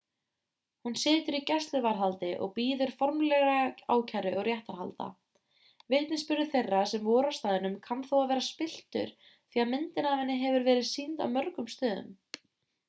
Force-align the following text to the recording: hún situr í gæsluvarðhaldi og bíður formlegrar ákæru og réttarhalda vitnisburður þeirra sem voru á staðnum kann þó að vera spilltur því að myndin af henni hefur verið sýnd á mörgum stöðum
hún 0.85 0.93
situr 0.99 1.35
í 1.39 1.41
gæsluvarðhaldi 1.49 2.29
og 2.45 2.53
bíður 2.55 2.93
formlegrar 3.01 3.75
ákæru 3.95 4.31
og 4.41 4.47
réttarhalda 4.47 5.09
vitnisburður 5.95 6.49
þeirra 6.55 6.79
sem 6.93 7.05
voru 7.09 7.33
á 7.33 7.37
staðnum 7.41 7.75
kann 7.89 8.01
þó 8.09 8.13
að 8.23 8.29
vera 8.33 8.45
spilltur 8.47 9.11
því 9.27 9.61
að 9.65 9.73
myndin 9.75 10.09
af 10.13 10.17
henni 10.23 10.39
hefur 10.47 10.65
verið 10.71 10.89
sýnd 10.95 11.21
á 11.25 11.27
mörgum 11.37 11.69
stöðum 11.75 12.09